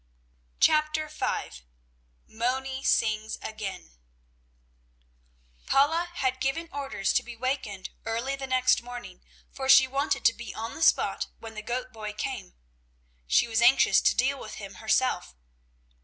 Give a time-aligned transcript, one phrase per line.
[0.59, 1.61] CHAPTER V
[2.25, 3.91] MONI SINGS AGAIN
[5.67, 10.33] Paula had given orders to be wakened early the next morning, for she wanted to
[10.33, 12.55] be on the spot when the goat boy came.
[13.27, 15.35] She was anxious to deal with him herself.